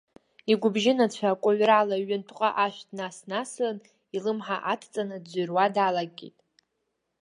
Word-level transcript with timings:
Игәыбжьынацәа 0.51 1.25
акәаҩрала 1.31 1.95
ҩынтәҟа 2.07 2.49
ашә 2.63 2.79
днас-насын, 2.89 3.77
илымҳа 4.15 4.57
адҵаны 4.71 5.17
дӡырҩуа 5.23 5.65
даагылеит. 5.75 6.37